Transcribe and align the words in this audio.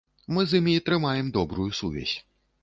Мы 0.37 0.45
з 0.53 0.59
імі 0.61 0.73
трымаем 0.87 1.29
добрую 1.37 1.69
сувязь. 1.83 2.17